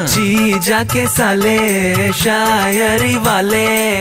[0.00, 3.98] जी जाके साले शायरी वाले।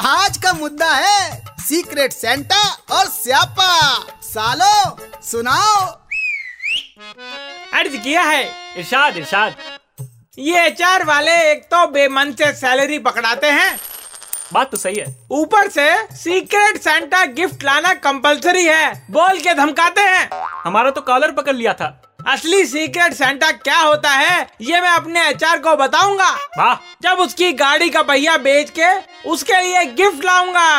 [0.00, 5.76] आज का मुद्दा है सीक्रेट सेंटा और स्यापा। सालो सुनाओ।
[7.74, 8.42] अर्ज़ किया है।
[8.76, 9.54] इरशाद इरशाद।
[10.38, 13.78] ये एचआर वाले एक तो बेमन से सैलरी पकड़ाते हैं।
[14.52, 20.00] बात तो सही है। ऊपर से सीक्रेट सेंटा गिफ्ट लाना कंपलसरी है। बोल के धमकाते
[20.00, 20.28] हैं।
[20.64, 25.28] हमारा तो कॉलर पकड़ लिया था। असली सीक्रेट सेंटा क्या होता है ये मैं अपने
[25.28, 28.90] एचआर को बताऊँगा। वाह। जब उसकी गाड़ी का पहिया बेच के
[29.30, 30.70] उसके लिए गिफ्ट लाऊँगा।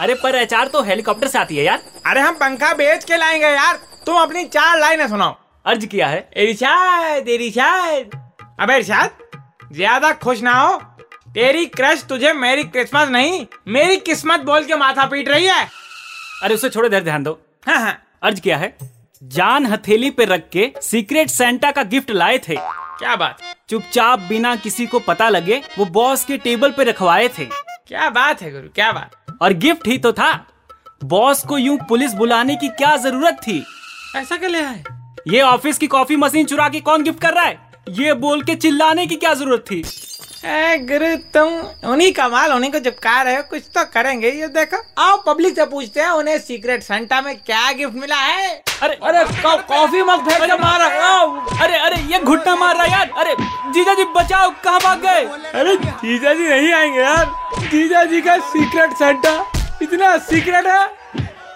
[0.00, 3.46] अरे पर एचआर तो हेलीकॉप्टर से आती है यार। अरे हम पंखा बेच के लाएँगे
[3.46, 8.20] यार। तुम अपनी चार लाइनें सुनाओ। अर्ज़ किया है। इरशाद इरशाद।
[8.60, 9.10] अबे इरशाद
[9.72, 10.76] ज़्यादा खुश ना हो।
[11.34, 15.64] तेरी क्रश तुझे मेरी क्रिसमस नहीं मेरी किस्मत बोल के माथा पीट रही है।
[16.42, 18.76] अरे उसे छोड़ो देर ध्यान दो। हाँ हाँ। अर्ज़ किया है।
[19.22, 23.38] जान हथेली पे रख के सीक्रेट सेंटा का गिफ्ट लाए थे। क्या बात?
[23.68, 28.42] चुपचाप बिना किसी को पता लगे वो बॉस के टेबल पे रखवाए थे। क्या बात
[28.42, 29.36] है गुरु क्या बात?
[29.42, 30.32] और गिफ्ट ही तो था।
[31.04, 33.64] बॉस को यूँ पुलिस बुलाने की क्या ज़रूरत थी?
[34.16, 34.82] ऐसा क्या ले आए?
[35.28, 37.58] ये ऑफ़िस की कॉफ़ी मशीन चुरा के कौन गिफ्ट कर रहा है?
[37.88, 39.84] ये बोल के चिल्लाने की क्या ज़रूरत थी?
[40.44, 44.76] गुरु तुम उन्हीं का माल उन्हीं को चिपका रहे हो कुछ तो करेंगे। ये देखो
[44.98, 48.50] आओ पब्लिक से पूछते हैं उन्हें सीक्रेट सेंटा में क्या गिफ्ट मिला है?
[48.82, 50.86] अरे अरे कॉफ़ी मग फेंक के मारा।
[51.62, 53.34] अरे अरे ये घुटना मार रहा है यार। अरे
[53.72, 55.24] जीजा जी बचाओ कहाँ भाग गए?
[55.54, 57.30] अरे जीजा जी नहीं आएँगे यार।
[57.70, 59.38] जीजा जी का सीक्रेट सेंटा
[59.82, 60.86] इतना सीक्रेट है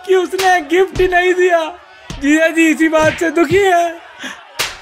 [0.06, 1.62] कि उसने गिफ्ट ही नहीं दिया।
[2.12, 4.05] जीजा जी इसी बात से दुखी है।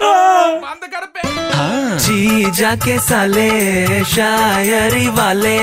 [0.02, 5.58] आ, जी जाके साले शायरी वाले।